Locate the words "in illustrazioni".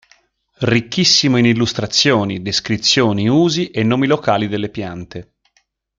1.37-2.41